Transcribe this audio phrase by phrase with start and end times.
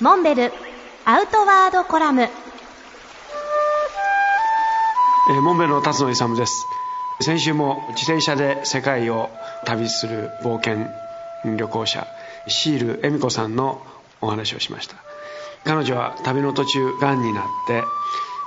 [0.00, 0.52] モンベル
[1.04, 2.22] アウトワードコラム。
[2.22, 6.64] えーモンベルの辰野勇です。
[7.20, 9.28] 先週も自転車で世界を
[9.64, 10.86] 旅する冒険
[11.56, 12.06] 旅行者
[12.46, 13.84] シール恵美子さんの
[14.20, 14.94] お話をしました。
[15.64, 17.82] 彼女は旅の途中がんになって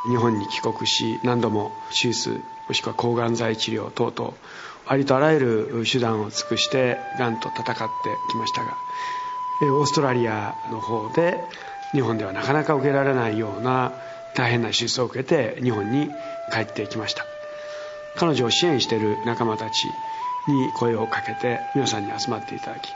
[0.09, 2.39] 日本に帰国し何度も手術
[2.69, 4.33] もしくは抗がん剤治療等々
[4.87, 7.83] ありとあらゆる手段を尽くしてがんと戦って
[8.31, 8.77] きましたが
[9.69, 11.43] オーストラリアの方で
[11.91, 13.93] 日本ではなかなか受けられないような
[14.35, 16.09] 大変な手術を受けて日本に
[16.51, 17.25] 帰ってきました。
[18.15, 19.85] 彼女を支援している仲間たち
[20.47, 22.89] に声をかけて皆さんに集まっていただき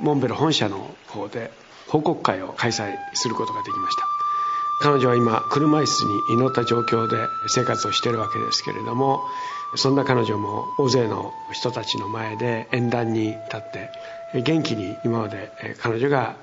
[0.00, 1.50] モンベル本社の方で
[1.88, 4.19] 報告会を開催することができました。
[4.80, 9.28] 彼女は今車椅子に乗った状況で生活をしているわけですけれども
[9.76, 13.90] そんな彼女も大勢の人たちの前で演壇に立って
[14.40, 16.36] 元気に今まで彼女が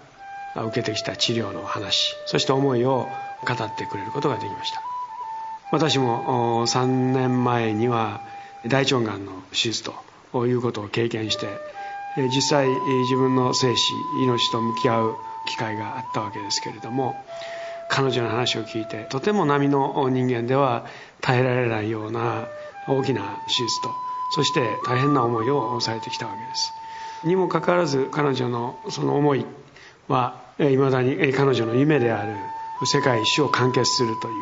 [0.55, 3.07] 受けてきた治療の話そして思いを
[3.45, 4.81] 語ってくれることができました。
[5.69, 8.21] 私も3年前には
[8.65, 9.83] 大腸がんの手術
[10.31, 11.47] ということを経験して
[12.33, 13.93] 実際自分の生死
[14.25, 17.15] 命と向き合う機会があったわけですけれども
[17.89, 20.85] 彼女の話を聞いてとても波の人間では
[21.21, 22.47] 耐えられないような
[22.87, 23.89] 大きな手術と
[24.31, 26.73] そして大変な思いをされてきたわけです。
[27.23, 29.45] にもかかわらず彼女のその思い
[30.07, 32.35] はいまだに彼女の夢である
[32.85, 34.33] 世界一周を完結するという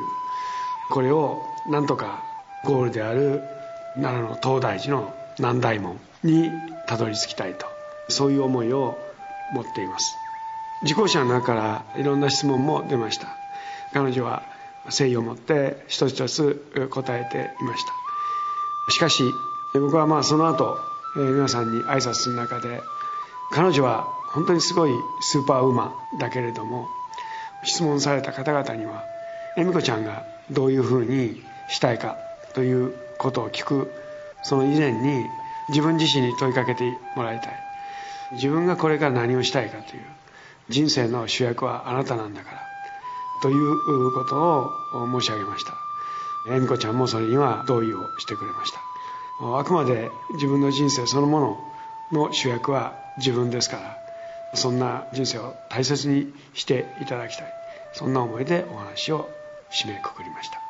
[0.89, 2.23] これをなんとか
[2.65, 3.41] ゴールである
[3.95, 6.51] 奈良の東大寺の南大門に
[6.87, 7.65] たどり着きたいと
[8.09, 8.97] そういう思いを
[9.53, 10.24] 持っています。
[10.85, 13.27] 受講者の中からいろんな質問も出ました。
[13.93, 14.43] 彼女は
[14.85, 17.93] 誠意を持って一つ一つ答えていました。
[18.91, 19.23] しかし
[19.73, 20.77] 僕はまあその後
[21.17, 22.81] え皆さんに挨拶する中で
[23.51, 26.87] 彼女は本当にすごいスーパーウーマンだけれども
[27.63, 29.03] 質問された方々には
[29.57, 32.17] 恵美子ちゃんがどういうふうにしたいか
[32.53, 33.91] ということを聞く
[34.43, 35.25] その以前に
[35.69, 36.83] 自分自身に問いかけて
[37.15, 37.65] もらいたい。
[38.33, 40.03] 自分がこれから何をしたいかという
[40.69, 42.61] 人生の主役はあなたなんだから
[43.41, 44.35] ということ
[44.93, 45.73] を申し上げました。
[46.47, 48.79] 恵美子ちゃんもそれには同意をしてくれました。
[49.57, 51.39] あくまで自分の人生そのも
[52.11, 53.97] のの主役は自分ですから
[54.53, 57.47] そんな人生を大切にしていただきたい。
[57.93, 59.29] そんな思いでお話を
[59.71, 60.64] 締めくくりました。